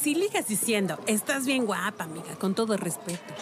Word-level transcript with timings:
Si 0.00 0.14
ligas 0.14 0.48
diciendo, 0.48 0.98
estás 1.06 1.44
bien 1.44 1.66
guapa, 1.66 2.04
amiga, 2.04 2.34
con 2.36 2.54
todo 2.54 2.78
respeto. 2.78 3.34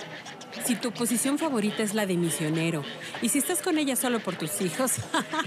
Si 0.65 0.75
tu 0.75 0.91
posición 0.91 1.39
favorita 1.39 1.85
es 1.85 1.95
la 1.95 2.05
de 2.05 2.17
misionero 2.17 2.83
y 3.23 3.29
si 3.29 3.39
estás 3.39 3.63
con 3.63 3.79
ella 3.79 3.95
solo 3.95 4.19
por 4.19 4.35
tus 4.35 4.61
hijos, 4.61 4.95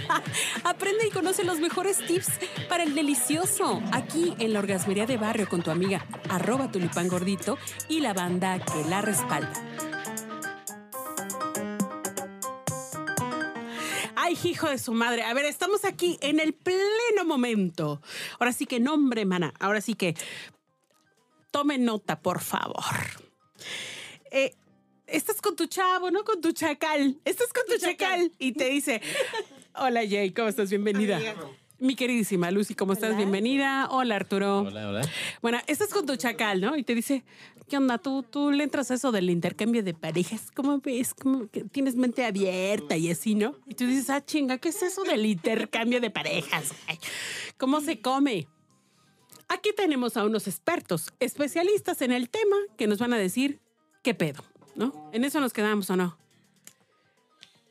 aprende 0.64 1.06
y 1.06 1.12
conoce 1.12 1.44
los 1.44 1.60
mejores 1.60 1.98
tips 2.08 2.30
para 2.70 2.84
el 2.84 2.96
delicioso. 2.96 3.84
Aquí 3.92 4.36
en 4.40 4.54
la 4.54 4.60
Orgasmería 4.60 5.06
de 5.06 5.18
Barrio 5.18 5.50
con 5.50 5.62
tu 5.62 5.70
amiga 5.70 6.06
arroba 6.30 6.72
tulipán 6.72 7.10
gordito 7.10 7.58
y 7.90 8.00
la 8.00 8.14
banda 8.14 8.58
que 8.60 8.90
la 8.90 9.02
respalda. 9.02 9.52
Ay, 14.16 14.38
hijo 14.46 14.70
de 14.70 14.78
su 14.78 14.94
madre. 14.94 15.24
A 15.24 15.34
ver, 15.34 15.44
estamos 15.44 15.84
aquí 15.84 16.18
en 16.22 16.40
el 16.40 16.54
pleno 16.54 17.26
momento. 17.26 18.02
Ahora 18.40 18.54
sí 18.54 18.66
que 18.66 18.80
nombre, 18.80 19.26
mana. 19.26 19.54
Ahora 19.60 19.82
sí 19.82 19.96
que 19.96 20.16
tome 21.52 21.78
nota, 21.78 22.20
por 22.22 22.40
favor. 22.40 22.96
Eh, 24.32 24.56
estás 25.06 25.42
con 25.42 25.56
tu 25.56 25.68
chavo, 25.68 26.10
¿no? 26.10 26.24
Con 26.24 26.42
tu 26.42 26.52
chacal. 26.54 27.20
Estás 27.26 27.54
con 27.54 27.64
tu, 27.68 27.78
chacal. 27.78 28.32
Y 28.40 28.54
te 28.54 28.66
dice, 28.66 29.02
hola 29.76 30.02
Jay, 30.08 30.32
¿cómo 30.32 30.48
estás? 30.48 30.70
Bienvenida. 30.70 31.20
Mi 31.78 31.96
queridísima 31.96 32.52
Lucy, 32.52 32.76
¿cómo 32.76 32.94
estás? 32.94 33.18
Bienvenida. 33.18 33.88
Hola 33.90 34.16
Arturo. 34.16 34.60
Hola, 34.60 34.88
hola. 34.88 35.02
Bueno, 35.42 35.60
estás 35.68 35.90
con 35.90 36.06
tu 36.06 36.16
chacal, 36.16 36.62
¿no? 36.62 36.78
Y 36.78 36.84
te 36.84 36.94
dice, 36.94 37.24
¿qué 37.68 37.78
onda? 37.78 37.98
¿Tú, 37.98 38.24
tú 38.24 38.52
le 38.52 38.64
entras 38.64 38.92
a 38.92 38.94
eso 38.94 39.12
del 39.12 39.30
intercambio 39.32 39.84
de 39.84 39.96
parejas? 39.96 40.52
¿Cómo 40.52 40.80
ves? 40.80 41.16
¿Cómo 41.16 41.48
que 41.50 41.64
tienes 41.64 41.96
mente 41.96 42.24
abierta 42.24 42.98
y 42.98 43.10
así, 43.10 43.34
no? 43.34 43.56
Y 43.66 43.74
tú 43.74 43.88
dices, 43.88 44.12
ah, 44.12 44.24
chinga, 44.24 44.60
¿qué 44.60 44.70
es 44.70 44.82
eso 44.84 45.04
del 45.04 45.26
intercambio 45.26 46.00
de 46.00 46.12
parejas? 46.12 46.72
Ay, 46.88 47.00
¿Cómo 47.58 47.82
se 47.82 48.00
come? 48.00 48.48
Aquí 49.54 49.74
tenemos 49.76 50.16
a 50.16 50.24
unos 50.24 50.48
expertos, 50.48 51.12
especialistas 51.20 52.02
en 52.02 52.14
el 52.14 52.30
tema, 52.30 52.56
que 52.78 52.88
nos 52.88 53.00
van 53.00 53.12
a 53.12 53.18
decir 53.18 53.60
qué 54.02 54.14
pedo, 54.14 54.46
¿no? 54.76 55.10
En 55.12 55.26
eso 55.26 55.42
nos 55.42 55.52
quedamos 55.52 55.90
o 55.90 55.98
no. 55.98 56.18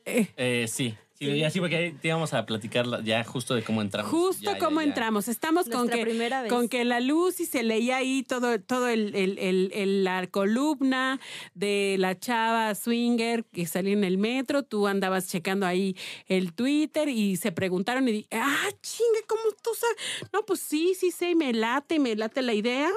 Eh, 0.05 0.27
Eh, 0.37 0.67
sí. 0.67 0.95
Sí, 1.21 1.37
ya 1.37 1.51
sí, 1.51 1.59
porque 1.59 1.93
te 2.01 2.07
íbamos 2.07 2.33
a 2.33 2.47
platicar 2.47 2.87
la- 2.87 2.99
ya 3.01 3.23
justo 3.23 3.53
de 3.53 3.61
cómo 3.61 3.83
entramos. 3.83 4.09
Justo 4.09 4.41
Ya, 4.43 4.53
ya, 4.53 4.57
como 4.57 4.81
ya. 4.81 4.87
entramos. 4.87 5.27
Estamos 5.27 5.69
con 5.69 5.87
que, 5.87 6.01
primera 6.01 6.41
vez. 6.41 6.49
con 6.51 6.67
que 6.67 6.83
la 6.83 6.99
luz 6.99 7.39
y 7.39 7.45
se 7.45 7.61
leía 7.61 7.97
ahí 7.97 8.23
todo, 8.23 8.59
todo 8.59 8.87
el, 8.87 9.13
el- 9.13 9.37
el- 9.37 9.71
el- 9.75 10.03
la 10.03 10.25
columna 10.25 11.19
de 11.53 11.97
la 11.99 12.17
chava 12.17 12.73
swinger 12.73 13.43
que 13.45 13.67
salía 13.67 13.93
en 13.93 14.03
el 14.03 14.17
metro. 14.17 14.63
Tú 14.63 14.87
andabas 14.87 15.27
checando 15.27 15.67
ahí 15.67 15.95
el 16.25 16.53
Twitter 16.53 17.07
y 17.07 17.35
se 17.37 17.51
preguntaron 17.51 18.07
y 18.07 18.11
di- 18.13 18.27
ah, 18.31 18.69
chingue, 18.81 19.21
¿cómo 19.27 19.43
tú 19.63 19.69
sabes? 19.75 20.31
No, 20.33 20.43
pues 20.43 20.59
sí, 20.59 20.95
sí 20.99 21.11
sé, 21.11 21.35
me 21.35 21.53
late, 21.53 21.99
me 21.99 22.15
late 22.15 22.41
la 22.41 22.55
idea 22.55 22.89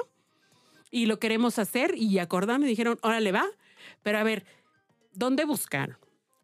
y 0.89 1.05
lo 1.05 1.19
queremos 1.19 1.59
hacer 1.59 1.93
y 1.95 2.17
acordaron 2.17 2.63
y 2.63 2.67
dijeron, 2.67 2.97
órale, 3.03 3.31
va. 3.31 3.45
Pero 4.01 4.17
a 4.17 4.23
ver, 4.23 4.45
¿dónde 5.13 5.45
buscaron? 5.45 5.97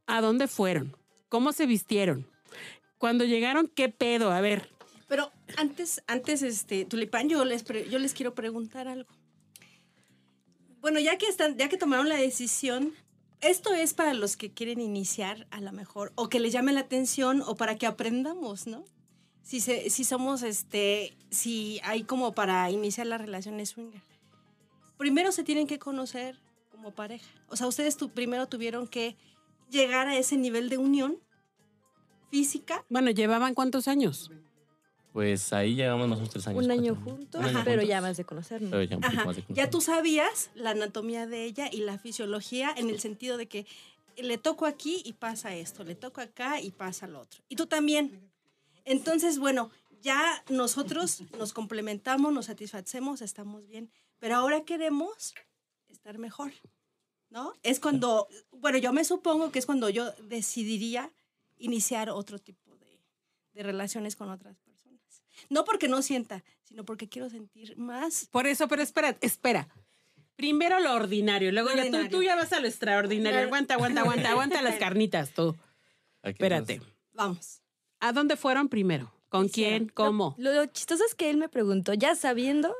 ¿A 0.05 0.21
dónde 0.21 0.47
fueron? 0.47 0.95
¿Cómo 1.31 1.53
se 1.53 1.65
vistieron? 1.65 2.27
Cuando 2.97 3.23
llegaron, 3.23 3.71
¿qué 3.73 3.87
pedo? 3.87 4.31
A 4.33 4.41
ver, 4.41 4.69
Pero 5.07 5.31
antes, 5.55 6.03
antes, 6.05 6.41
este, 6.41 6.83
Tulipán, 6.83 7.29
yo 7.29 7.45
les, 7.45 7.63
yo 7.89 7.99
les 7.99 8.13
quiero 8.13 8.35
preguntar 8.35 8.89
algo. 8.89 9.09
Bueno, 10.81 10.99
ya 10.99 11.17
que 11.17 11.27
están, 11.27 11.57
ya 11.57 11.69
que 11.69 11.77
tomaron 11.77 12.09
la 12.09 12.17
decisión, 12.17 12.93
esto 13.39 13.73
es 13.73 13.93
para 13.93 14.13
los 14.13 14.35
que 14.35 14.51
quieren 14.51 14.81
iniciar 14.81 15.47
a 15.51 15.61
lo 15.61 15.71
mejor, 15.71 16.11
o 16.15 16.27
que 16.27 16.41
les 16.41 16.51
llame 16.51 16.73
la 16.73 16.81
atención, 16.81 17.41
o 17.47 17.55
para 17.55 17.77
que 17.77 17.85
aprendamos, 17.87 18.67
¿no? 18.67 18.83
Si, 19.41 19.61
se, 19.61 19.89
si 19.89 20.03
somos, 20.03 20.43
este, 20.43 21.15
si 21.29 21.79
hay 21.85 22.03
como 22.03 22.33
para 22.33 22.69
iniciar 22.71 23.07
las 23.07 23.21
relaciones 23.21 23.69
swinger. 23.69 24.01
Primero 24.97 25.31
se 25.31 25.45
tienen 25.45 25.65
que 25.65 25.79
conocer 25.79 26.37
como 26.71 26.91
pareja. 26.91 27.25
O 27.47 27.55
sea, 27.55 27.67
ustedes 27.67 27.95
tu- 27.95 28.09
primero 28.09 28.47
tuvieron 28.49 28.85
que 28.85 29.15
llegar 29.71 30.07
a 30.07 30.17
ese 30.17 30.37
nivel 30.37 30.69
de 30.69 30.77
unión 30.77 31.17
física 32.29 32.85
Bueno, 32.89 33.09
¿llevaban 33.11 33.53
cuántos 33.53 33.87
años? 33.87 34.31
Pues 35.13 35.51
ahí 35.51 35.75
llevamos 35.75 36.07
nosotros 36.07 36.31
tres 36.31 36.47
años. 36.47 36.63
Un 36.63 36.71
año 36.71 36.95
cuatro. 36.95 37.11
juntos, 37.11 37.41
Un 37.41 37.47
año 37.47 37.61
pero 37.65 37.81
juntos. 37.81 37.89
ya 37.89 38.01
más 38.01 38.17
de 38.17 38.23
conocernos. 38.23 38.71
Pero 38.71 38.83
ya 38.83 38.95
un 38.95 39.25
más 39.25 39.35
de 39.35 39.43
Ya 39.49 39.69
tú 39.69 39.81
sabías 39.81 40.51
la 40.55 40.69
anatomía 40.69 41.27
de 41.27 41.43
ella 41.43 41.69
y 41.71 41.81
la 41.81 41.97
fisiología 41.97 42.73
en 42.77 42.89
el 42.89 42.99
sentido 42.99 43.35
de 43.37 43.47
que 43.47 43.65
le 44.15 44.37
toco 44.37 44.65
aquí 44.65 45.01
y 45.03 45.13
pasa 45.13 45.55
esto, 45.55 45.83
le 45.83 45.95
toco 45.95 46.21
acá 46.21 46.61
y 46.61 46.71
pasa 46.71 47.07
lo 47.07 47.19
otro. 47.19 47.41
Y 47.49 47.55
tú 47.55 47.65
también. 47.65 48.31
Entonces, 48.85 49.37
bueno, 49.37 49.69
ya 50.01 50.43
nosotros 50.49 51.23
nos 51.37 51.53
complementamos, 51.53 52.31
nos 52.33 52.45
satisfacemos, 52.45 53.21
estamos 53.21 53.67
bien, 53.67 53.91
pero 54.19 54.35
ahora 54.35 54.63
queremos 54.63 55.33
estar 55.89 56.17
mejor, 56.17 56.51
¿no? 57.31 57.53
Es 57.63 57.79
cuando, 57.79 58.27
bueno, 58.51 58.77
yo 58.77 58.93
me 58.93 59.03
supongo 59.03 59.51
que 59.51 59.59
es 59.59 59.65
cuando 59.65 59.89
yo 59.89 60.11
decidiría 60.23 61.11
iniciar 61.57 62.09
otro 62.09 62.37
tipo 62.37 62.75
de, 62.77 62.99
de 63.53 63.63
relaciones 63.63 64.15
con 64.15 64.29
otras 64.29 64.57
personas. 64.59 65.23
No 65.49 65.65
porque 65.65 65.87
no 65.87 66.01
sienta, 66.01 66.43
sino 66.63 66.85
porque 66.85 67.09
quiero 67.09 67.29
sentir 67.29 67.75
más 67.77 68.27
Por 68.31 68.45
eso, 68.45 68.67
pero 68.67 68.81
espera, 68.83 69.17
espera. 69.21 69.67
Primero 70.35 70.79
lo 70.79 70.93
ordinario, 70.93 71.51
luego 71.51 71.69
Lo 71.69 71.75
ya 71.75 72.09
tú, 72.09 72.21
ya 72.21 72.35
vas 72.35 72.51
a 72.53 72.59
lo 72.59 72.67
extraordinario. 72.67 73.39
Aguanta, 73.39 73.75
aguanta, 73.75 74.01
aguanta, 74.01 74.31
aguanta 74.31 74.61
las 74.61 74.75
carnitas 74.79 75.33
tú. 75.33 75.55
Espérate. 76.23 76.81
Vamos. 77.13 77.61
¿A 77.99 78.11
dónde 78.11 78.35
fueron 78.35 78.67
primero? 78.67 79.13
¿Con 79.29 79.47
quién? 79.47 79.87
¿Cómo? 79.87 80.35
Lo, 80.37 80.51
lo 80.51 80.65
chistoso 80.65 81.05
es 81.05 81.15
que 81.15 81.29
él 81.29 81.37
me 81.37 81.47
preguntó, 81.47 81.93
ya 81.93 82.15
sabiendo 82.15 82.75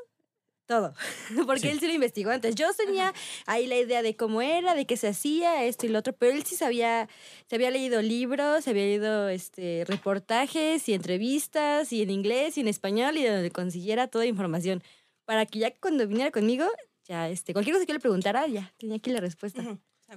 todo, 0.66 0.94
porque 1.46 1.60
Sí. 1.62 1.68
él 1.68 1.80
sí 1.80 1.86
lo 1.86 1.92
investigó 1.94 2.30
antes. 2.30 2.54
Yo 2.54 2.66
tenía 2.74 3.12
ahí 3.46 3.66
la 3.66 3.76
idea 3.76 4.02
de 4.02 4.16
cómo 4.16 4.42
era, 4.42 4.74
de 4.74 4.86
qué 4.86 4.96
se 4.96 5.08
hacía, 5.08 5.64
esto 5.64 5.86
y 5.86 5.88
lo 5.90 5.98
otro, 5.98 6.12
pero 6.12 6.32
él 6.32 6.44
sí 6.44 6.54
sabía, 6.56 7.08
se 7.48 7.56
había 7.56 7.70
leído 7.70 8.00
libros, 8.02 8.64
se 8.64 8.70
había 8.70 8.84
leído 8.84 9.28
este, 9.28 9.84
reportajes 9.86 10.88
y 10.88 10.94
entrevistas, 10.94 11.92
y 11.92 12.02
en 12.02 12.10
inglés 12.10 12.56
y 12.56 12.60
en 12.60 12.68
español, 12.68 13.16
y 13.16 13.22
de 13.22 13.30
donde 13.32 13.50
consiguiera 13.50 14.06
toda 14.08 14.26
información, 14.26 14.82
para 15.24 15.46
que 15.46 15.58
ya 15.60 15.74
cuando 15.78 16.06
viniera 16.06 16.30
conmigo, 16.30 16.66
ya 17.04 17.28
este, 17.28 17.52
cualquier 17.52 17.74
cosa 17.76 17.86
que 17.86 17.90
yo 17.92 17.94
le 17.96 18.00
preguntara, 18.00 18.46
ya 18.46 18.72
tenía 18.78 18.96
aquí 18.96 19.10
la 19.10 19.20
respuesta. 19.20 19.62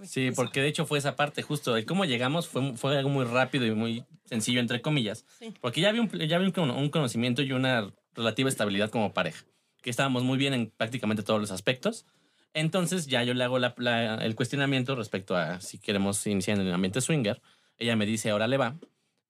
Sí, 0.03 0.31
porque 0.31 0.61
de 0.61 0.67
hecho 0.67 0.85
fue 0.85 0.99
esa 0.99 1.15
parte, 1.15 1.41
justo. 1.41 1.77
El 1.77 1.85
cómo 1.85 2.03
llegamos 2.03 2.49
fue, 2.49 2.75
fue 2.75 2.97
algo 2.97 3.09
muy 3.09 3.23
rápido 3.23 3.65
y 3.65 3.71
muy 3.71 4.03
sencillo, 4.25 4.59
entre 4.59 4.81
comillas. 4.81 5.23
Sí. 5.39 5.53
Porque 5.61 5.79
ya 5.79 5.87
había, 5.87 6.01
un, 6.01 6.09
ya 6.09 6.35
había 6.35 6.51
un 6.57 6.89
conocimiento 6.89 7.41
y 7.41 7.53
una 7.53 7.93
relativa 8.13 8.49
estabilidad 8.49 8.89
como 8.89 9.13
pareja. 9.13 9.45
Que 9.85 9.91
estábamos 9.91 10.23
muy 10.23 10.39
bien 10.39 10.55
en 10.55 10.71
prácticamente 10.75 11.21
todos 11.21 11.39
los 11.39 11.51
aspectos. 11.51 12.07
Entonces 12.55 13.05
ya 13.05 13.21
yo 13.23 13.35
le 13.35 13.43
hago 13.43 13.59
la- 13.59 13.75
la- 13.77 14.15
el 14.15 14.33
cuestionamiento 14.33 14.95
respecto 14.95 15.35
a 15.37 15.61
si 15.61 15.77
queremos 15.77 16.25
iniciar 16.25 16.59
en 16.59 16.65
el 16.65 16.73
ambiente 16.73 17.01
swinger. 17.01 17.39
Ella 17.77 17.95
me 17.95 18.07
dice, 18.07 18.31
ahora 18.31 18.47
le 18.47 18.57
va. 18.57 18.77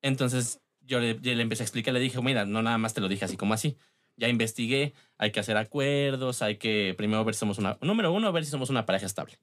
Entonces 0.02 0.62
yo 0.80 1.02
le, 1.02 1.20
yo 1.20 1.34
le 1.36 1.42
empecé 1.42 1.64
a 1.64 1.66
explicar, 1.66 1.94
le 1.94 2.00
dije, 2.00 2.22
mira, 2.22 2.46
no 2.46 2.62
nada 2.62 2.78
más 2.78 2.94
te 2.94 3.02
lo 3.02 3.10
dije 3.10 3.26
así 3.26 3.36
como 3.36 3.54
así. 3.54 3.76
Ya 4.16 4.30
investigué, 4.30 4.94
hay 5.18 5.32
que 5.34 5.42
hacer 5.42 5.58
acuerdos, 5.58 6.42
hay 6.42 6.56
que 6.56 6.94
primero 6.98 7.26
ver 7.26 7.36
si 7.36 7.40
somos 7.40 7.58
una... 7.58 7.78
Número 7.82 8.14
uno, 8.14 8.32
ver 8.32 8.46
si 8.46 8.52
somos 8.52 8.70
una 8.70 8.86
pareja 8.86 9.08
estable. 9.08 9.38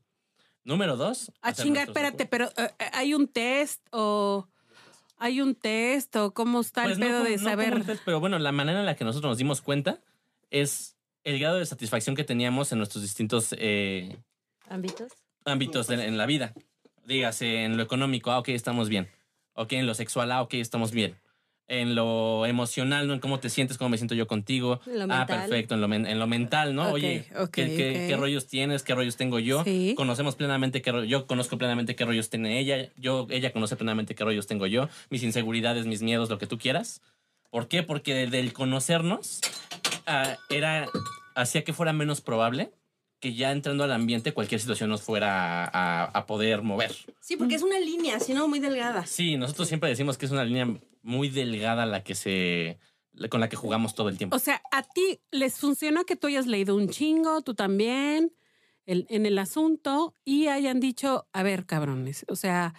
Número 0.65 0.97
dos... 0.97 1.31
Ah, 1.43 1.51
hacer 1.51 1.67
chinga, 1.67 1.85
nuestros 1.85 1.97
espérate, 1.97 2.25
pero 2.25 2.47
eh, 2.57 2.71
eh, 2.79 2.91
¿hay 2.95 3.13
un 3.13 3.29
test 3.29 3.87
o 3.91 4.49
hay 5.19 5.43
un 5.43 5.55
test 5.57 6.17
o 6.17 6.33
cómo 6.33 6.61
está 6.63 6.85
Pues 6.85 6.95
el 6.95 7.01
no 7.01 7.07
pedo 7.07 7.25
de 7.25 7.37
no 7.37 7.43
saber? 7.45 7.85
test, 7.85 8.03
pero 8.03 8.19
bueno, 8.19 8.39
la 8.39 8.53
manera 8.53 8.81
en 8.81 8.87
la 8.87 8.97
que 8.97 9.05
nosotros 9.05 9.29
nos 9.33 9.37
dimos 9.39 9.61
cuenta 9.61 10.01
es 10.51 10.97
el 11.25 11.39
grado 11.39 11.57
de 11.59 11.67
satisfacción 11.67 12.17
que 12.17 12.25
teníamos 12.25 12.73
en 12.73 12.79
nuestros 12.79 13.03
distintos 13.03 13.55
eh, 13.59 14.17
¿Ámbitos? 14.69 15.13
ámbitos 15.45 15.91
en 15.91 16.17
la 16.19 16.27
vida. 16.27 16.53
Dígase, 17.05 17.65
en 17.65 17.77
lo 17.77 17.83
económico, 17.83 18.31
ah, 18.31 18.39
ok, 18.39 18.49
estamos 18.51 18.89
bien. 18.89 19.09
Ok, 19.55 19.73
en 19.73 19.87
lo 19.87 19.95
sexual, 19.95 20.31
ah, 20.33 20.43
ok, 20.43 20.55
estamos 20.55 20.93
bien. 20.93 21.17
En 21.69 21.95
lo 21.95 22.45
emocional, 22.47 23.07
¿no? 23.07 23.15
En 23.15 23.21
cómo 23.21 23.41
te 23.41 23.49
sientes, 23.49 23.79
cómo 23.79 23.89
me 23.91 23.97
siento 23.97 24.15
yo 24.15 24.27
contigo. 24.27 24.81
Lo 24.87 25.05
ah, 25.05 25.07
mental. 25.07 25.27
perfecto. 25.27 25.75
En 25.75 25.81
lo, 25.81 25.93
en 25.93 26.19
lo 26.19 26.27
mental, 26.27 26.75
¿no? 26.75 26.91
Oye, 26.93 27.25
ok, 27.39 27.51
¿qué, 27.51 27.67
qué- 27.77 27.91
ok. 28.03 28.09
qué 28.09 28.17
rollos 28.17 28.47
tienes? 28.47 28.83
¿Qué 28.83 28.95
rollos 28.95 29.17
tengo 29.17 29.39
yo? 29.39 29.65
Sí. 29.65 29.95
Conocemos 29.97 30.37
plenamente 30.37 30.83
qué 30.83 31.07
Yo 31.09 31.27
conozco 31.27 31.57
plenamente 31.59 31.95
qué 31.97 32.05
rollos 32.05 32.31
tiene 32.31 32.59
ella. 32.59 32.91
Yo, 32.97 33.27
ella 33.31 33.53
conoce 33.53 33.77
plenamente 33.77 34.15
qué 34.15 34.23
rollos 34.25 34.47
tengo 34.47 34.67
yo. 34.67 34.89
Mis 35.11 35.23
inseguridades, 35.23 35.87
mis 35.87 36.03
miedos, 36.03 36.29
lo 36.31 36.39
que 36.39 36.47
tú 36.47 36.59
quieras. 36.59 37.01
¿Por 37.51 37.69
qué? 37.69 37.83
Porque 37.83 38.27
del 38.27 38.53
conocernos 38.53 39.41
ah, 40.07 40.37
era 40.51 40.89
hacía 41.35 41.65
que 41.65 41.73
fuera 41.73 41.93
menos 41.93 42.21
probable 42.21 42.73
que 43.21 43.35
ya 43.35 43.53
entrando 43.53 43.85
al 43.85 43.93
ambiente 43.93 44.35
cualquier 44.35 44.61
situación 44.61 44.91
nos 44.91 45.03
fuera 45.03 45.65
a, 45.65 45.67
a- 45.67 46.05
a 46.07 46.27
poder 46.27 46.63
mover. 46.63 46.93
Sí, 47.21 47.37
porque 47.37 47.55
es 47.55 47.63
una 47.63 47.79
línea, 47.79 48.19
si 48.19 48.35
no, 48.35 48.49
muy 48.49 48.59
delgada. 48.59 49.07
Sí, 49.07 49.37
nosotros 49.37 49.69
siempre 49.69 49.89
decimos 49.89 50.19
que 50.19 50.27
es 50.27 50.33
una 50.33 50.45
línea 50.45 50.67
muy 51.03 51.29
delgada 51.29 51.87
la 51.87 52.03
que 52.03 52.15
se 52.17 52.79
con 53.31 53.41
la 53.41 53.49
que 53.49 53.57
jugamos 53.57 53.95
todo 53.95 54.09
el 54.09 54.17
tiempo. 54.19 54.35
O 54.35 54.39
sea, 54.39 54.61
a 54.73 54.83
ti 54.83 55.21
les 55.31 55.59
funciona 55.59 56.03
que 56.05 56.17
tú 56.17 56.27
hayas 56.29 56.47
leído 56.47 56.75
un 56.75 56.89
chingo, 56.89 57.43
tú 57.43 57.55
también, 57.55 58.33
el- 58.87 59.07
en 59.11 59.27
el 59.27 59.39
asunto, 59.39 60.17
y 60.25 60.49
hayan 60.49 60.81
dicho, 60.81 61.29
a 61.33 61.43
ver, 61.45 61.67
cabrones, 61.67 62.25
o 62.29 62.35
sea, 62.37 62.75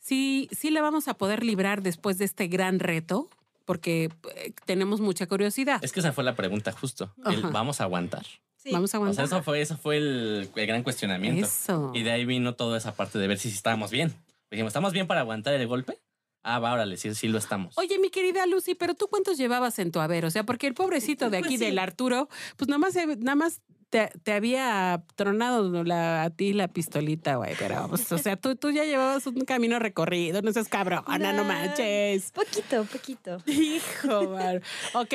sí, 0.00 0.48
sí 0.52 0.70
le 0.70 0.80
vamos 0.80 1.08
a 1.08 1.14
poder 1.14 1.44
librar 1.44 1.82
después 1.82 2.18
de 2.18 2.24
este 2.24 2.48
gran 2.48 2.78
reto, 2.80 3.30
porque 3.68 4.08
eh, 4.36 4.52
tenemos 4.64 4.98
mucha 5.02 5.26
curiosidad. 5.26 5.78
Es 5.84 5.92
que 5.92 6.00
esa 6.00 6.14
fue 6.14 6.24
la 6.24 6.34
pregunta 6.34 6.72
justo. 6.72 7.12
El. 7.26 7.42
¿Vamos 7.42 7.82
a 7.82 7.84
aguantar? 7.84 8.24
Sí. 8.56 8.70
Vamos 8.72 8.94
a 8.94 8.96
O 8.98 9.00
sea, 9.02 9.10
aguantar. 9.12 9.24
eso 9.26 9.42
fue, 9.42 9.60
eso 9.60 9.76
fue 9.76 9.98
el, 9.98 10.48
el 10.56 10.66
gran 10.66 10.82
cuestionamiento. 10.82 11.44
Eso. 11.44 11.92
Y 11.94 12.02
de 12.02 12.10
ahí 12.12 12.24
vino 12.24 12.54
toda 12.54 12.78
esa 12.78 12.94
parte 12.94 13.18
de 13.18 13.28
ver 13.28 13.38
si 13.38 13.48
estábamos 13.50 13.90
bien. 13.90 14.14
Dijimos, 14.50 14.70
¿estamos 14.70 14.94
bien 14.94 15.06
para 15.06 15.20
aguantar 15.20 15.52
el 15.52 15.66
golpe? 15.66 15.98
Ah, 16.42 16.58
va, 16.60 16.72
órale, 16.72 16.96
sí, 16.96 17.14
sí 17.14 17.28
lo 17.28 17.36
estamos. 17.36 17.76
Oye, 17.76 17.98
mi 17.98 18.08
querida 18.08 18.46
Lucy, 18.46 18.74
pero 18.74 18.94
tú 18.94 19.08
cuántos 19.08 19.36
llevabas 19.36 19.78
en 19.78 19.92
tu 19.92 20.00
haber? 20.00 20.24
O 20.24 20.30
sea, 20.30 20.44
porque 20.44 20.66
el 20.66 20.72
pobrecito 20.72 21.28
de 21.28 21.36
aquí 21.36 21.48
Pues 21.48 21.58
sí. 21.58 21.64
del 21.66 21.78
Arturo, 21.78 22.30
pues 22.56 22.68
nada 22.68 22.78
más, 22.78 22.94
nada 23.18 23.34
más 23.34 23.60
te, 23.90 24.10
te 24.22 24.32
había 24.32 25.02
tronado 25.16 25.84
la- 25.84 26.24
a 26.24 26.30
ti 26.30 26.52
la 26.52 26.68
pistolita, 26.68 27.36
güey. 27.36 27.54
Pero, 27.58 27.88
pues, 27.88 28.10
o 28.12 28.18
sea, 28.18 28.36
tú, 28.36 28.54
tú 28.56 28.70
ya 28.70 28.84
llevabas 28.84 29.26
un 29.26 29.40
camino 29.42 29.78
recorrido, 29.78 30.42
no 30.42 30.52
seas 30.52 30.68
cabrona, 30.68 31.32
no 31.32 31.44
manches. 31.44 32.32
Poquito, 32.32 32.84
poquito. 32.84 33.38
Hijo, 33.46 34.30
man. 34.30 34.62
Ok, 34.94 35.14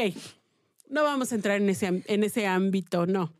no 0.89 1.03
vamos 1.03 1.31
a 1.31 1.35
entrar 1.35 1.57
en 1.61 1.69
ese, 1.69 2.03
en 2.05 2.23
ese 2.23 2.47
ámbito, 2.47 3.05
no. 3.05 3.33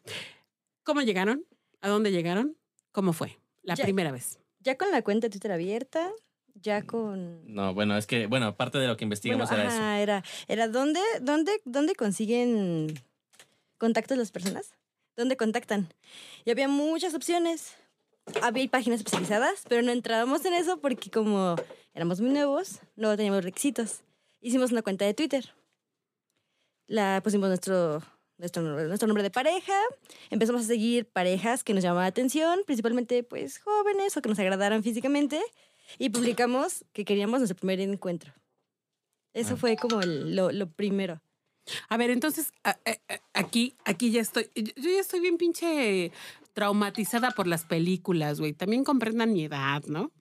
¿Cómo 0.83 1.01
llegaron? 1.01 1.45
¿A 1.81 1.87
dónde 1.89 2.11
llegaron? 2.11 2.55
¿Cómo 2.91 3.13
fue? 3.13 3.37
La 3.63 3.75
Ya- 3.75 3.83
primera 3.83 4.11
vez. 4.11 4.39
Ya 4.59 4.77
con 4.77 4.91
la 4.91 5.01
cuenta 5.01 5.27
de 5.27 5.31
Twitter 5.31 5.51
abierta, 5.51 6.09
ya 6.55 6.83
con... 6.83 7.53
No, 7.53 7.73
bueno, 7.73 7.97
es 7.97 8.07
que, 8.07 8.27
bueno, 8.27 8.55
parte 8.55 8.77
de 8.77 8.87
lo 8.87 8.95
que 8.95 9.03
investigamos 9.03 9.49
Bueno, 9.49 9.63
era 9.63 9.73
eso. 9.73 9.81
ajá, 9.81 9.99
era, 9.99 10.23
era 10.47 10.67
¿dónde, 10.69 11.01
dónde, 11.21 11.59
dónde 11.65 11.95
consiguen 11.95 12.87
contactos 13.77 14.17
las 14.17 14.31
personas? 14.31 14.71
¿Dónde 15.15 15.37
contactan? 15.37 15.93
Y 16.45 16.51
había 16.51 16.67
muchas 16.67 17.13
opciones. 17.13 17.75
Había 18.41 18.67
páginas 18.69 18.99
especializadas, 18.99 19.63
pero 19.67 19.81
no 19.81 19.91
entrábamos 19.91 20.45
en 20.45 20.53
eso 20.53 20.79
porque 20.79 21.11
como 21.11 21.55
éramos 21.93 22.21
muy 22.21 22.29
nuevos, 22.31 22.79
no 22.95 23.15
teníamos 23.17 23.43
requisitos. 23.43 24.01
Hicimos 24.41 24.71
una 24.71 24.81
cuenta 24.81 25.05
de 25.05 25.13
Twitter. 25.13 25.53
La 26.87 27.21
pusimos 27.23 27.47
nuestro, 27.49 28.01
nuestro, 28.37 28.61
nuestro 28.87 29.07
nombre 29.07 29.23
de 29.23 29.29
pareja. 29.31 29.73
Empezamos 30.29 30.61
a 30.63 30.65
seguir 30.65 31.05
parejas 31.05 31.63
que 31.63 31.73
nos 31.73 31.83
llamaban 31.83 32.03
la 32.03 32.07
atención, 32.09 32.61
principalmente 32.65 33.23
pues 33.23 33.59
jóvenes 33.59 34.15
o 34.17 34.21
que 34.21 34.29
nos 34.29 34.39
agradaran 34.39 34.83
físicamente. 34.83 35.41
Y 35.99 36.09
publicamos 36.09 36.85
que 36.93 37.05
queríamos 37.05 37.39
nuestro 37.39 37.57
primer 37.57 37.79
encuentro. 37.81 38.33
Eso 39.33 39.55
Ah. 39.55 39.57
fue 39.57 39.75
como 39.75 40.01
el- 40.01 40.35
lo, 40.35 40.51
lo 40.51 40.71
primero. 40.71 41.21
A 41.89 41.97
ver, 41.97 42.09
entonces, 42.09 42.51
a- 42.63 42.77
aquí, 43.33 43.75
aquí 43.85 44.11
ya 44.11 44.21
estoy, 44.21 44.49
yo 44.55 44.89
ya 44.89 44.99
estoy 44.99 45.19
bien 45.21 45.37
pinche 45.37 46.11
traumatizada 46.53 47.31
por 47.31 47.47
las 47.47 47.65
películas, 47.65 48.39
güey. 48.39 48.53
También 48.53 48.83
comprendan 48.83 49.33
mi 49.33 49.45
edad, 49.45 49.83
¿no? 49.87 50.11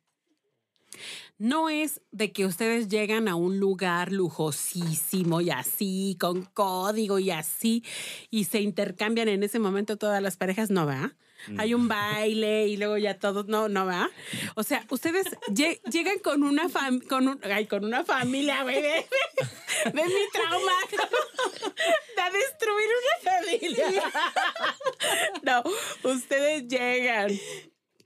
No 1.38 1.68
es 1.68 2.00
de 2.10 2.32
que 2.32 2.46
ustedes 2.46 2.88
llegan 2.88 3.28
a 3.28 3.34
un 3.34 3.58
lugar 3.58 4.12
lujosísimo 4.12 5.40
y 5.40 5.50
así, 5.50 6.16
con 6.20 6.42
código 6.44 7.18
y 7.18 7.30
así, 7.30 7.84
y 8.30 8.44
se 8.44 8.60
intercambian 8.60 9.28
en 9.28 9.42
ese 9.42 9.58
momento 9.58 9.96
todas 9.98 10.22
las 10.22 10.36
parejas, 10.36 10.70
¿no 10.70 10.86
va? 10.86 11.14
Hay 11.58 11.74
un 11.74 11.88
baile 11.88 12.68
y 12.68 12.76
luego 12.76 12.96
ya 12.98 13.18
todos, 13.18 13.48
no, 13.48 13.68
no 13.68 13.84
va. 13.84 14.08
O 14.54 14.62
sea, 14.62 14.86
ustedes 14.90 15.26
lle- 15.48 15.80
llegan 15.90 16.20
con 16.20 16.44
una 16.44 16.68
fam 16.68 17.00
con 17.00 17.26
un, 17.26 17.40
ay, 17.42 17.66
con 17.66 17.84
una 17.84 18.04
familia, 18.04 18.62
güey. 18.62 18.80
Ve, 18.80 19.06
ve 19.92 20.02
mi 20.04 20.30
trauma 20.32 20.72
de 22.16 22.38
destruir 22.38 22.88
una 23.00 23.32
familia. 23.32 24.12
No, 25.42 25.64
ustedes 26.08 26.68
llegan 26.68 27.32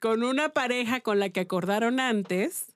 con 0.01 0.23
una 0.25 0.51
pareja 0.51 1.01
con 1.01 1.19
la 1.21 1.29
que 1.29 1.41
acordaron 1.41 2.01
antes, 2.01 2.73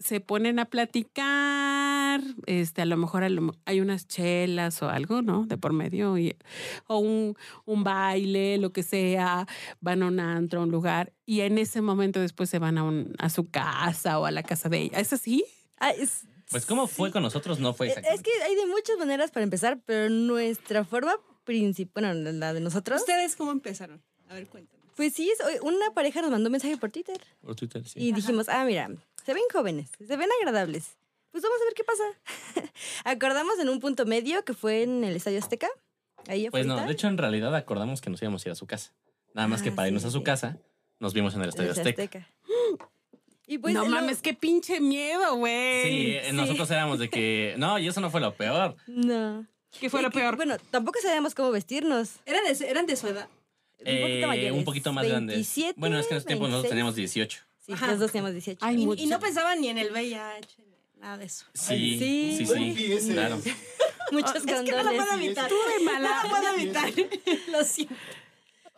se 0.00 0.20
ponen 0.20 0.58
a 0.58 0.64
platicar, 0.66 2.20
este, 2.46 2.82
a 2.82 2.86
lo 2.86 2.96
mejor 2.96 3.22
a 3.24 3.28
lo 3.28 3.42
mo- 3.42 3.54
hay 3.64 3.80
unas 3.80 4.06
chelas 4.06 4.82
o 4.82 4.88
algo, 4.88 5.22
¿no? 5.22 5.44
De 5.46 5.56
por 5.58 5.72
medio, 5.72 6.16
y- 6.18 6.36
o 6.86 6.98
un, 6.98 7.36
un 7.64 7.84
baile, 7.84 8.58
lo 8.58 8.72
que 8.72 8.82
sea, 8.82 9.46
van 9.80 10.02
a 10.02 10.06
un 10.06 10.20
antro, 10.20 10.60
a 10.60 10.64
un 10.64 10.70
lugar, 10.70 11.12
y 11.26 11.40
en 11.40 11.58
ese 11.58 11.80
momento 11.82 12.20
después 12.20 12.48
se 12.50 12.58
van 12.58 12.78
a, 12.78 12.84
un, 12.84 13.14
a 13.18 13.28
su 13.30 13.48
casa 13.50 14.18
o 14.18 14.26
a 14.26 14.30
la 14.30 14.42
casa 14.42 14.68
de 14.68 14.82
ella. 14.82 15.00
¿Es 15.00 15.12
así? 15.12 15.44
Ah, 15.78 15.90
es, 15.90 16.22
Pues, 16.50 16.64
¿cómo 16.66 16.86
fue 16.86 17.10
con 17.12 17.22
nosotros? 17.22 17.58
No 17.60 17.74
fue 17.74 17.88
es 17.88 17.96
exactamente. 17.96 18.30
que 18.30 18.42
hay 18.44 18.54
de 18.56 18.66
muchas 18.66 18.96
maneras 18.98 19.30
para 19.30 19.44
empezar, 19.44 19.80
pero 19.84 20.08
nuestra 20.08 20.84
forma 20.84 21.12
principal, 21.44 22.04
bueno, 22.14 22.32
la 22.32 22.52
de 22.52 22.60
nosotros, 22.60 23.00
¿Ustedes 23.00 23.36
cómo 23.36 23.50
empezaron? 23.52 24.02
A 24.28 24.34
ver, 24.34 24.46
cuéntanos. 24.48 24.84
pues 24.96 25.14
sí, 25.14 25.30
es- 25.30 25.60
una 25.62 25.90
pareja 25.94 26.20
nos 26.20 26.30
mandó 26.30 26.48
un 26.48 26.52
mensaje 26.52 26.76
por 26.76 26.90
Twitter 26.90 27.18
Por 27.40 27.54
Twitter, 27.54 27.86
sí. 27.88 27.98
y 28.00 28.12
dijimos, 28.12 28.48
ah, 28.48 28.64
mira, 28.64 28.90
se 29.28 29.34
ven 29.34 29.42
jóvenes, 29.52 29.90
se 29.98 30.16
ven 30.16 30.30
agradables. 30.40 30.96
Pues 31.32 31.42
vamos 31.42 31.58
a 31.60 31.64
ver 31.66 31.74
qué 31.74 31.84
pasa. 31.84 32.72
Acordamos 33.04 33.58
en 33.58 33.68
un 33.68 33.78
punto 33.78 34.06
medio 34.06 34.42
que 34.42 34.54
fue 34.54 34.82
en 34.84 35.04
el 35.04 35.14
Estadio 35.16 35.38
Azteca. 35.38 35.68
Ahí 36.28 36.48
Pues 36.48 36.64
no, 36.64 36.76
de 36.86 36.90
hecho, 36.90 37.08
en 37.08 37.18
realidad 37.18 37.54
acordamos 37.54 38.00
que 38.00 38.08
nos 38.08 38.22
íbamos 38.22 38.42
a 38.44 38.48
ir 38.48 38.52
a 38.52 38.54
su 38.54 38.66
casa. 38.66 38.94
Nada 39.34 39.46
más 39.46 39.60
que 39.62 39.68
Ah, 39.68 39.74
para 39.74 39.88
irnos 39.88 40.06
a 40.06 40.10
su 40.10 40.18
sí. 40.18 40.24
casa, 40.24 40.56
nos 40.98 41.12
vimos 41.12 41.34
en 41.34 41.40
el 41.40 41.44
en 41.44 41.48
Estadio 41.50 41.72
el 41.72 41.78
Azteca. 41.78 42.26
Y 43.46 43.58
pues 43.58 43.72
no 43.74 43.84
lo- 43.84 43.88
mames, 43.90 44.20
qué 44.22 44.32
pinche 44.34 44.80
miedo, 44.80 45.36
güey. 45.36 45.82
Sí, 45.82 46.10
eh, 46.16 46.32
nosotros 46.34 46.70
éramos 46.70 46.98
de 46.98 47.08
que. 47.10 47.54
No, 47.58 47.78
y 47.78 47.86
eso 47.88 48.00
no 48.00 48.10
fue 48.10 48.20
lo 48.22 48.34
peor. 48.34 48.76
No. 48.86 49.46
¿Qué 49.78 49.88
fue 49.90 50.00
Y 50.00 50.02
lo 50.04 50.10
que, 50.10 50.20
peor? 50.20 50.36
Bueno, 50.36 50.56
tampoco 50.70 50.98
sabíamos 51.02 51.34
cómo 51.34 51.50
vestirnos. 51.50 52.16
¿Eran 52.26 52.44
de, 52.44 52.54
su- 52.54 52.64
eran 52.64 52.86
de 52.86 52.96
su 52.96 53.06
edad? 53.08 53.28
Un 53.80 53.86
Eh, 53.86 54.00
poquito 54.02 54.26
mayores. 54.28 54.52
un 54.52 54.64
poquito 54.64 54.92
más 54.94 55.06
grandes. 55.06 55.36
27, 55.36 55.74
Bueno, 55.78 55.98
es 55.98 56.06
que 56.06 56.14
en 56.14 56.18
ese 56.18 56.26
tiempo 56.26 56.44
nosotros 56.46 56.64
26. 56.64 56.70
teníamos 56.70 56.94
18. 56.94 57.44
Sí, 57.68 57.74
Ajá. 57.74 57.86
los 57.88 57.98
dos 58.00 58.10
teníamos 58.10 58.32
18. 58.32 58.58
Ay, 58.64 58.76
Y, 58.96 59.02
y 59.04 59.06
no 59.06 59.20
pensaban 59.20 59.60
ni 59.60 59.68
en 59.68 59.78
el 59.78 59.92
VIH, 59.92 60.48
nada 60.96 61.18
de 61.18 61.26
eso. 61.26 61.44
Sí, 61.54 61.98
Sí. 61.98 62.34
sí, 62.38 62.46
sí. 62.74 62.92
ese. 62.92 63.12
Claro. 63.12 63.38
Muchos 64.10 64.36
Es 64.36 64.42
que 64.44 64.52
no 64.52 64.62
lo 64.62 64.72
condones. 64.72 65.02
puedo 65.04 65.12
evitar. 65.20 65.48
Tú 65.50 65.54
de 65.78 65.84
mala. 65.84 66.22
No 66.22 66.22
lo 66.22 66.28
puedo 66.34 66.54
evitar. 66.54 66.90
Lo 67.52 67.62
siento. 67.64 67.94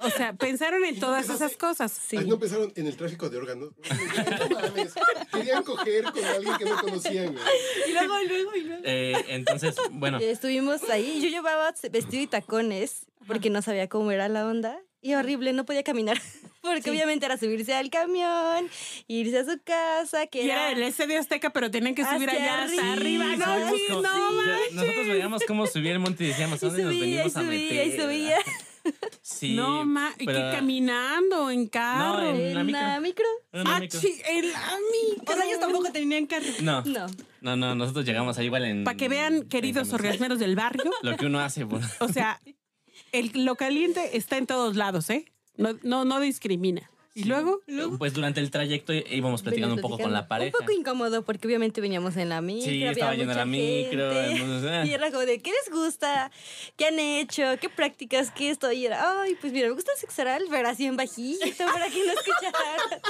O 0.02 0.08
sea, 0.10 0.32
pensaron 0.32 0.82
en 0.84 0.98
todas 0.98 1.28
esas 1.28 1.56
cosas. 1.58 1.92
Sí. 1.92 2.16
Ay, 2.16 2.26
no 2.26 2.38
pensaron 2.38 2.72
en 2.74 2.86
el 2.86 2.96
tráfico 2.96 3.28
de 3.28 3.36
órganos. 3.36 3.70
No 3.78 4.60
mames. 4.60 4.94
Querían 5.32 5.62
coger 5.62 6.04
con 6.04 6.24
alguien 6.24 6.56
que 6.56 6.64
no 6.64 6.80
conocían. 6.80 7.32
güey. 7.34 7.44
Y 7.86 7.92
luego, 7.92 8.20
y 8.22 8.26
luego, 8.28 8.56
y 8.56 8.60
luego. 8.62 8.82
Eh, 8.84 9.24
entonces, 9.28 9.76
bueno, 9.92 10.18
Estuvimos 10.18 10.88
ahí. 10.90 11.20
Yo 11.22 11.28
llevaba 11.28 11.72
vestido 11.92 12.22
y 12.22 12.26
tacones 12.26 13.06
porque 13.28 13.50
no 13.50 13.60
sabía 13.62 13.88
cómo 13.88 14.10
era 14.10 14.28
la 14.28 14.46
onda. 14.46 14.80
Y 15.02 15.14
horrible, 15.14 15.52
no 15.52 15.64
podía 15.66 15.82
caminar. 15.84 16.20
Porque 16.62 16.90
obviamente 16.90 17.24
era 17.26 17.38
subirse 17.38 17.74
al 17.74 17.88
camión, 17.90 18.68
irse 19.08 19.38
a 19.38 19.44
su 19.44 19.58
casa, 19.64 20.26
que 20.26 20.42
Y 20.44 20.50
era... 20.50 20.70
era 20.70 20.76
el 20.78 20.82
estadio 20.82 21.18
Azteca, 21.18 21.50
pero 21.50 21.70
tenían 21.70 21.94
que 21.94 22.04
subir 22.04 22.28
Hacia 22.28 22.42
allá 22.42 22.62
hasta 22.64 22.92
arriba. 22.92 23.24
arriba. 23.32 23.46
No, 23.46 23.76
sí, 23.76 23.82
no, 23.88 24.02
manches. 24.02 24.72
nosotros 24.74 25.06
veíamos 25.06 25.42
cómo 25.46 25.66
subía 25.66 25.92
el 25.92 25.98
monte 26.00 26.24
y 26.24 26.26
decíamos, 26.28 26.62
¿a 26.62 26.66
y 26.66 26.68
dónde 26.68 26.84
nos 26.84 26.92
subía, 26.94 27.06
y 27.06 27.10
venimos 27.16 27.36
a 27.36 27.40
subía, 27.42 27.84
y 27.84 27.98
subía. 27.98 28.36
Sí. 29.20 29.54
no, 29.54 29.84
ma, 29.84 30.10
y 30.16 30.20
que 30.20 30.32
pero- 30.32 30.52
caminando 30.52 31.50
en 31.50 31.66
carro. 31.68 32.30
en- 32.30 32.36
En 32.40 32.54
la 32.54 32.64
micro. 32.64 32.80
la 32.80 33.00
micro. 33.00 33.24
Ah, 33.52 33.78
micro. 33.80 34.00
en 34.26 34.52
la 34.52 34.70
micro. 35.10 35.34
O 35.34 35.36
sea, 35.36 35.44
ellos 35.46 35.60
tampoco 35.60 35.92
tenían 35.92 36.26
carro. 36.26 36.46
No, 36.62 36.82
No. 36.86 37.06
no, 37.42 37.56
no, 37.56 37.74
nosotros 37.74 38.06
llegamos 38.06 38.38
ahí 38.38 38.46
igual 38.46 38.64
en... 38.64 38.84
Para 38.84 38.96
que 38.96 39.08
vean, 39.10 39.42
queridos 39.48 39.92
orgasmeros 39.92 40.38
del 40.38 40.56
barrio, 40.56 40.90
Lo 41.02 41.14
que 41.18 41.26
uno 41.26 41.40
hace, 41.40 41.64
bueno. 41.64 41.86
o 42.00 42.08
sea, 42.08 42.40
el, 43.12 43.30
lo 43.44 43.54
caliente 43.56 44.16
está 44.16 44.38
en 44.38 44.46
todos 44.46 44.76
lados, 44.76 45.10
¿eh? 45.10 45.26
No, 45.60 45.78
no, 45.82 46.04
no 46.04 46.20
discrimina. 46.20 46.90
Y 47.12 47.24
luego, 47.24 47.60
Pues 47.98 48.14
durante 48.14 48.40
el 48.40 48.50
trayecto 48.52 48.92
íbamos 48.92 49.42
platicando 49.42 49.74
un 49.74 49.80
poco 49.80 49.98
con 49.98 50.12
la 50.12 50.28
pareja. 50.28 50.56
Un 50.56 50.64
poco 50.64 50.78
incómodo 50.78 51.22
porque 51.22 51.48
obviamente 51.48 51.80
veníamos 51.80 52.16
en 52.16 52.28
la 52.28 52.40
micro. 52.40 52.70
Sí, 52.70 52.84
estaba 52.84 53.14
llena 53.14 53.34
la 53.34 53.44
micro, 53.44 54.12
entonces, 54.12 54.70
eh. 54.70 54.82
Y 54.86 54.94
era 54.94 55.10
como 55.10 55.26
de, 55.26 55.40
¿qué 55.40 55.50
les 55.50 55.74
gusta? 55.74 56.30
¿Qué 56.76 56.86
han 56.86 57.00
hecho? 57.00 57.42
¿Qué 57.60 57.68
prácticas? 57.68 58.30
¿Qué 58.30 58.50
esto? 58.50 58.70
Y 58.70 58.86
era, 58.86 59.22
ay, 59.22 59.36
pues 59.40 59.52
mira, 59.52 59.66
me 59.68 59.74
gusta 59.74 59.90
el 59.92 59.98
sexo 59.98 60.22
oral, 60.22 60.44
pero 60.48 60.68
así 60.68 60.86
en 60.86 60.96
bajito 60.96 61.44
para 61.58 61.88
que 61.88 62.06
no 62.06 62.12
escucharan. 62.12 63.00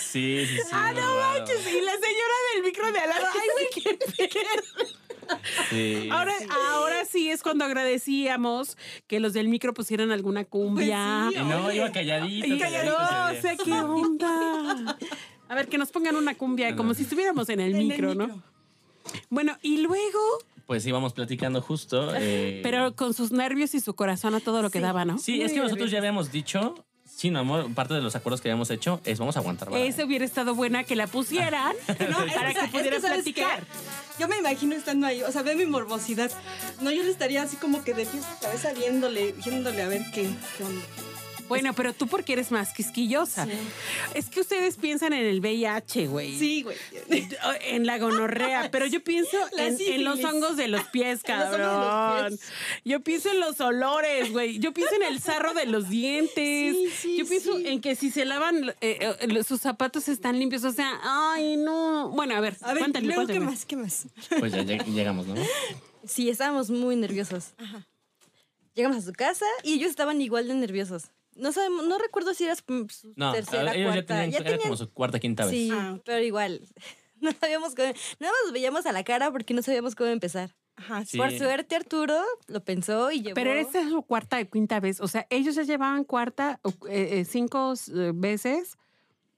Sí, 0.00 0.44
sí, 0.46 0.56
sí. 0.56 0.62
ah, 0.72 0.92
no 0.92 1.14
manches, 1.16 1.60
y 1.60 1.80
la 1.80 1.92
señora 1.92 2.34
del 2.54 2.64
micro 2.64 2.92
de 2.92 2.98
al 2.98 3.08
lado, 3.08 3.26
ay, 3.32 3.48
güey, 3.54 3.98
qué 4.28 4.38
Sí. 5.70 6.08
Ahora, 6.10 6.32
ahora 6.74 7.04
sí 7.04 7.30
es 7.30 7.42
cuando 7.42 7.64
agradecíamos 7.64 8.76
que 9.06 9.20
los 9.20 9.32
del 9.32 9.48
micro 9.48 9.72
pusieran 9.74 10.10
alguna 10.12 10.44
cumbia. 10.44 11.30
Y 11.32 11.36
no, 11.38 11.72
iba 11.72 11.90
calladito. 11.90 12.46
Y 12.46 12.58
calladito 12.58 12.96
no 12.98 13.40
sé 13.40 13.56
qué 13.64 13.72
onda. 13.72 14.96
A 15.48 15.54
ver, 15.54 15.68
que 15.68 15.78
nos 15.78 15.90
pongan 15.90 16.16
una 16.16 16.34
cumbia, 16.34 16.74
como 16.76 16.94
si 16.94 17.02
estuviéramos 17.02 17.48
en 17.48 17.60
el 17.60 17.74
En 17.74 17.80
el 17.80 17.86
micro, 17.86 18.14
¿no? 18.14 18.26
micro. 18.28 18.42
Bueno, 19.30 19.56
y 19.62 19.78
luego, 19.82 20.18
Pues 20.66 20.86
íbamos 20.86 21.12
platicando 21.12 21.60
justo. 21.60 22.12
eh, 22.16 22.60
pero 22.62 22.94
con 22.96 23.12
sus 23.14 23.32
nervios 23.32 23.74
y 23.74 23.80
su 23.80 23.94
corazón 23.94 24.34
a 24.34 24.40
todo 24.40 24.62
lo 24.62 24.70
que 24.70 24.80
daba, 24.80 25.04
¿no? 25.04 25.18
Sí, 25.18 25.42
es 25.42 25.52
que 25.52 25.60
nosotros 25.60 25.90
ya 25.90 25.98
habíamos 25.98 26.32
dicho, 26.32 26.74
sí, 27.16 27.30
no, 27.30 27.40
amor, 27.40 27.72
parte 27.74 27.94
de 27.94 28.00
los 28.02 28.14
acuerdos 28.16 28.40
que 28.40 28.48
habíamos 28.48 28.70
hecho 28.70 29.00
es 29.04 29.18
vamos 29.18 29.36
a 29.36 29.40
aguantar. 29.40 29.70
vara. 29.70 29.84
Ese 29.84 30.04
hubiera 30.04 30.24
estado 30.24 30.54
buena 30.54 30.84
que 30.84 30.96
la 30.96 31.06
pusieran 31.06 31.74
No, 32.10 32.24
es 32.24 32.32
para 32.34 32.52
que 32.54 32.60
es 32.60 32.68
pudieran 32.70 33.00
¿sabes 33.00 33.24
qué? 33.24 33.32
platicar. 33.32 33.64
Yo 34.18 34.28
me 34.28 34.36
imagino 34.38 34.74
estando 34.74 35.06
ahí, 35.06 35.22
o 35.22 35.32
sea, 35.32 35.42
ve 35.42 35.56
mi 35.56 35.66
morbosidad. 35.66 36.30
No, 36.80 36.90
yo 36.90 37.02
le 37.02 37.10
estaría 37.10 37.42
así 37.42 37.56
como 37.56 37.82
que 37.84 37.94
de 37.94 38.06
pies 38.06 38.24
a 38.24 38.38
cabeza 38.40 38.72
viéndole, 38.72 39.32
viéndole 39.44 39.82
a 39.82 39.88
ver 39.88 40.02
qué, 40.12 40.28
qué 40.56 40.64
onda. 40.64 40.82
Bueno, 41.48 41.72
pero 41.74 41.92
tú 41.92 42.06
porque 42.06 42.32
eres 42.32 42.50
más 42.50 42.72
quisquillosa. 42.72 43.46
Es 44.14 44.30
que 44.30 44.40
ustedes 44.40 44.76
piensan 44.76 45.12
en 45.12 45.26
el 45.26 45.40
VIH, 45.40 46.06
güey. 46.06 46.38
Sí, 46.38 46.62
güey. 46.62 46.76
En 47.66 47.86
la 47.86 47.98
gonorrea, 47.98 48.70
pero 48.70 48.86
yo 48.86 49.02
pienso 49.04 49.36
en, 49.58 49.76
en 49.80 50.04
los 50.04 50.24
hongos 50.24 50.56
de 50.56 50.68
los 50.68 50.84
pies, 50.84 51.20
Los 51.28 51.50
de 51.50 51.58
los 51.58 51.66
cabrón. 51.68 52.28
pies. 52.36 52.40
Yo 52.84 53.00
pienso 53.00 53.30
en 53.30 53.40
los 53.40 53.60
olores, 53.60 54.32
güey. 54.32 54.58
Yo 54.58 54.72
pienso 54.72 54.94
en 54.96 55.02
el 55.02 55.20
sarro 55.20 55.52
de 55.54 55.66
los 55.66 55.88
dientes. 55.90 56.74
Sí, 56.76 56.88
sí, 57.00 57.16
yo 57.18 57.26
pienso 57.26 57.58
sí. 57.58 57.66
en 57.68 57.80
que 57.80 57.94
si 57.94 58.10
se 58.10 58.24
lavan, 58.24 58.70
eh, 58.80 59.16
eh, 59.20 59.44
sus 59.44 59.60
zapatos 59.60 60.08
están 60.08 60.38
limpios. 60.38 60.64
O 60.64 60.72
sea, 60.72 60.98
ay, 61.02 61.56
no. 61.56 62.08
Bueno, 62.10 62.34
a 62.36 62.40
ver, 62.40 62.56
A 62.62 62.68
ver, 62.72 62.78
cuéntale, 62.78 63.06
luego, 63.06 63.26
¿qué 63.26 63.40
más? 63.40 63.64
¿Qué 63.66 63.76
más? 63.76 64.06
Pues 64.38 64.52
ya 64.52 64.62
lleg- 64.62 64.84
llegamos, 64.86 65.26
¿no? 65.26 65.34
Sí, 66.06 66.28
estábamos 66.30 66.70
muy 66.70 66.96
nerviosos. 66.96 67.48
Llegamos 68.74 68.98
a 68.98 69.02
su 69.02 69.12
casa 69.12 69.46
y 69.62 69.74
ellos 69.74 69.90
estaban 69.90 70.20
igual 70.20 70.48
de 70.48 70.54
nerviosos. 70.54 71.04
No 71.36 71.52
sabemos, 71.52 71.86
no 71.86 71.98
recuerdo 71.98 72.34
si 72.34 72.44
era 72.44 72.54
su 72.56 72.62
su 72.90 73.12
No, 73.16 73.32
tercera, 73.32 73.74
ellos 73.74 73.76
ya 73.76 73.84
cuarta. 74.06 74.20
tenían, 74.22 74.46
era 74.46 74.58
como 74.58 74.76
su 74.76 74.90
cuarta, 74.90 75.18
quinta 75.20 75.44
vez. 75.44 75.52
Sí, 75.52 75.70
Ah, 75.72 75.98
pero 76.04 76.22
igual. 76.22 76.60
No 77.20 77.30
sabíamos 77.40 77.74
cómo. 77.74 77.88
Nada 77.88 78.32
más 78.32 78.40
nos 78.44 78.52
veíamos 78.52 78.84
a 78.84 78.92
la 78.92 79.02
cara 79.02 79.30
porque 79.30 79.54
no 79.54 79.62
sabíamos 79.62 79.94
cómo 79.94 80.10
empezar. 80.10 80.54
Ajá, 80.76 81.06
sí. 81.06 81.16
Por 81.16 81.30
suerte, 81.30 81.74
Arturo 81.74 82.20
lo 82.48 82.62
pensó 82.62 83.10
y 83.12 83.22
llevó. 83.22 83.34
Pero 83.34 83.52
esta 83.52 83.80
es 83.80 83.88
su 83.88 84.02
cuarta 84.02 84.40
y 84.42 84.46
quinta 84.46 84.78
vez. 84.78 85.00
O 85.00 85.08
sea, 85.08 85.26
ellos 85.30 85.54
ya 85.54 85.62
llevaban 85.62 86.04
cuarta, 86.04 86.60
o, 86.64 86.70
eh, 86.88 87.20
eh, 87.20 87.24
cinco 87.24 87.72
eh, 87.94 88.12
veces. 88.14 88.76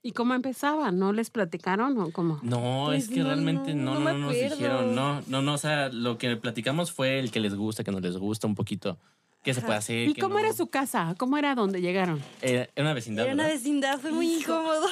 ¿Y 0.02 0.12
cómo 0.12 0.34
empezaban? 0.34 0.98
¿No 0.98 1.12
les 1.12 1.30
platicaron 1.30 1.96
o 2.00 2.10
cómo? 2.10 2.40
No, 2.42 2.84
Pues 2.86 3.04
es 3.04 3.10
que 3.10 3.20
no, 3.20 3.26
realmente 3.26 3.74
no, 3.74 3.94
no, 3.94 4.00
no 4.00 4.12
no, 4.12 4.18
nos 4.18 4.34
dijeron, 4.34 4.94
no, 4.94 5.20
no, 5.28 5.42
no, 5.42 5.54
o 5.54 5.58
sea, 5.58 5.88
lo 5.88 6.16
que 6.18 6.36
platicamos 6.36 6.90
fue 6.92 7.18
el 7.20 7.30
que 7.30 7.38
les 7.40 7.54
gusta, 7.54 7.84
que 7.84 7.92
no 7.92 8.00
les 8.00 8.16
gusta 8.16 8.46
un 8.48 8.54
poquito, 8.56 8.98
qué 9.46 9.54
se 9.54 9.62
puede 9.62 9.78
hacer. 9.78 10.08
¿Y 10.08 10.12
qué 10.14 10.20
cómo 10.20 10.34
no. 10.34 10.40
era 10.40 10.52
su 10.52 10.66
casa? 10.66 11.14
¿Cómo 11.18 11.38
era 11.38 11.54
donde 11.54 11.80
llegaron? 11.80 12.20
Era, 12.42 12.62
era 12.74 12.82
una 12.82 12.92
vecindad, 12.92 13.24
Era 13.24 13.34
una 13.34 13.44
¿verdad? 13.44 13.56
vecindad, 13.58 13.98
fue 14.00 14.12
muy 14.12 14.34
incómodo. 14.40 14.86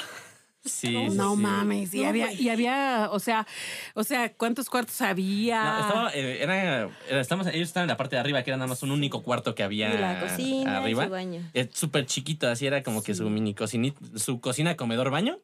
Sí, 0.65 0.87
sí, 0.89 1.09
No 1.17 1.37
sí. 1.37 1.43
mames, 1.43 1.93
y 1.93 2.01
No, 2.03 2.09
había, 2.09 2.33
y 2.33 2.49
había, 2.49 3.09
o 3.13 3.19
sea, 3.19 3.47
o 3.95 4.03
sea, 4.03 4.33
¿cuántos 4.33 4.71
cuartos 4.71 4.99
había? 5.03 5.63
No, 5.63 5.79
estaba, 5.81 6.11
eh, 6.15 6.43
era, 6.43 6.89
era- 7.07 7.21
estamos, 7.21 7.47
ellos 7.49 7.69
estaban 7.69 7.85
en 7.85 7.89
la 7.91 7.99
parte 7.99 8.17
de 8.17 8.21
arriba, 8.21 8.43
que 8.43 8.49
era 8.51 8.57
nada 8.57 8.69
más 8.69 8.83
un 8.83 8.91
único 8.91 9.23
cuarto 9.23 9.55
que 9.55 9.63
había 9.63 9.93
Y 9.95 9.99
la 9.99 10.21
cocina, 10.21 10.73
y 10.73 10.83
arriba. 10.83 11.05
su 11.05 11.11
baño. 11.11 11.43
Es 11.53 11.69
súper 11.75 12.07
chiquito, 12.07 12.49
así 12.49 12.67
era 12.67 12.83
como 12.83 13.03
que 13.03 13.15
su 13.15 13.29
mini 13.29 13.53
cocina, 13.53 13.93
su 14.17 14.41
cocina, 14.41 14.75
comedor, 14.75 15.11
baño 15.11 15.39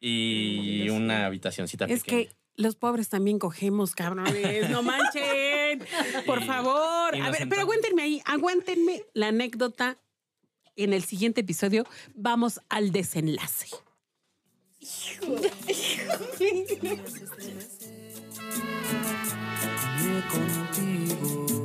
y 0.00 0.88
una 0.88 1.26
habitacioncita 1.26 1.84
es 1.84 2.02
pequeña. 2.02 2.28
que 2.30 2.34
los 2.56 2.76
pobres 2.76 3.08
también 3.08 3.38
cogemos, 3.38 3.94
cabrones. 3.94 4.70
No 4.70 4.82
manchen. 4.82 5.84
Por 6.26 6.44
favor. 6.44 7.16
A 7.16 7.30
ver, 7.30 7.48
pero 7.48 7.62
aguántenme 7.62 8.02
ahí, 8.02 8.22
aguántenme 8.24 9.04
la 9.14 9.28
anécdota. 9.28 9.98
En 10.74 10.92
el 10.92 11.04
siguiente 11.04 11.42
episodio 11.42 11.84
vamos 12.14 12.60
al 12.68 12.92
desenlace. 12.92 13.68
Soñé 14.80 15.42
contigo 20.30 21.61